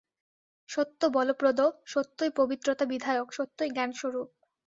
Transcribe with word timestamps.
সত্য 0.69 1.01
বলপ্রদ, 1.09 1.59
সত্যই 1.85 2.31
পবিত্রতা-বিধায়ক, 2.31 3.27
সত্যই 3.33 3.69
জ্ঞানস্বরূপ। 3.69 4.27